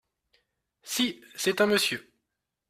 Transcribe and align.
Si 0.81 1.21
c’est 1.35 1.61
un 1.61 1.67
monsieur… 1.67 2.11